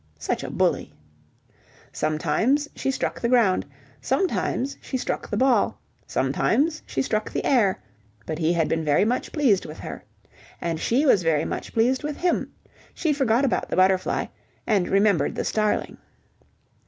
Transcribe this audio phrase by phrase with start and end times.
[0.17, 0.95] ("Such a bully!")
[1.91, 3.67] Sometimes she struck the ground,
[4.01, 7.79] sometimes she struck the ball, sometimes she struck the air.
[8.25, 10.03] But he had been very much pleased with her.
[10.59, 12.51] And she was very much pleased with him.
[12.95, 14.25] She forgot about the butterfly
[14.65, 15.99] and remembered the starling.